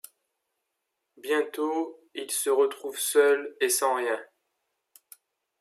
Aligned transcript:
Bientôt, 1.17 2.01
il 2.15 2.31
se 2.31 2.49
retrouve 2.49 2.97
seul, 2.97 3.55
et 3.61 3.69
sans 3.69 3.93
rien. 3.97 4.19